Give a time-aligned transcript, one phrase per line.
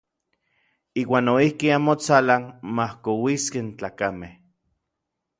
[1.01, 2.43] Iuan noijki anmotsalan
[2.77, 4.33] majkokuiskej tlakamej.